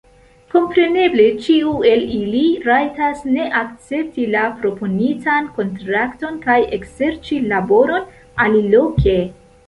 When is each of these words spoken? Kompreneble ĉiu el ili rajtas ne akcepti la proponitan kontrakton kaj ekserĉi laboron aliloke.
Kompreneble 0.51 1.25
ĉiu 1.47 1.73
el 1.89 1.99
ili 2.19 2.39
rajtas 2.69 3.19
ne 3.35 3.45
akcepti 3.59 4.25
la 4.35 4.45
proponitan 4.63 5.49
kontrakton 5.57 6.39
kaj 6.47 6.55
ekserĉi 6.79 7.39
laboron 7.53 8.09
aliloke. 8.47 9.15